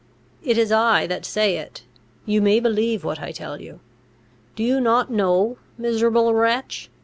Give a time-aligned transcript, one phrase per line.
[0.41, 1.83] It is I that say it;
[2.25, 3.81] you may believe what I tell you
[4.55, 6.89] Do you not know, miserable wretch!"